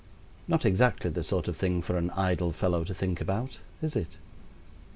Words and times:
Not 0.47 0.65
exactly 0.65 1.11
the 1.11 1.23
sort 1.23 1.47
of 1.47 1.55
thing 1.55 1.83
for 1.83 1.95
an 1.95 2.09
idle 2.15 2.51
fellow 2.51 2.83
to 2.85 2.91
think 2.95 3.21
about, 3.21 3.59
is 3.83 3.95
it? 3.95 4.17